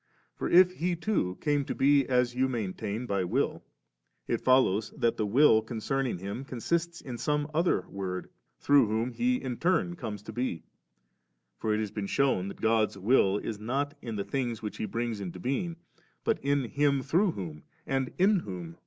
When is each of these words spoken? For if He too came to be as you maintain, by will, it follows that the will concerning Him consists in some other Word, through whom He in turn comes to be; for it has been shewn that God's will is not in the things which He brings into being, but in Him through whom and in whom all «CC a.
For 0.33 0.49
if 0.49 0.71
He 0.77 0.95
too 0.95 1.37
came 1.41 1.63
to 1.65 1.75
be 1.75 2.07
as 2.07 2.33
you 2.33 2.49
maintain, 2.49 3.05
by 3.05 3.23
will, 3.23 3.61
it 4.27 4.41
follows 4.41 4.91
that 4.97 5.15
the 5.15 5.27
will 5.27 5.61
concerning 5.61 6.17
Him 6.17 6.43
consists 6.43 7.01
in 7.01 7.19
some 7.19 7.47
other 7.53 7.85
Word, 7.87 8.31
through 8.59 8.87
whom 8.87 9.11
He 9.11 9.35
in 9.35 9.57
turn 9.57 9.95
comes 9.95 10.23
to 10.23 10.33
be; 10.33 10.63
for 11.59 11.71
it 11.75 11.79
has 11.81 11.91
been 11.91 12.07
shewn 12.07 12.47
that 12.47 12.61
God's 12.61 12.97
will 12.97 13.37
is 13.37 13.59
not 13.59 13.93
in 14.01 14.15
the 14.15 14.23
things 14.25 14.63
which 14.63 14.77
He 14.77 14.85
brings 14.85 15.21
into 15.21 15.39
being, 15.39 15.75
but 16.23 16.39
in 16.41 16.63
Him 16.63 17.03
through 17.03 17.33
whom 17.33 17.61
and 17.85 18.11
in 18.17 18.37
whom 18.39 18.49
all 18.49 18.69
«CC 18.71 18.75
a. 18.77 18.79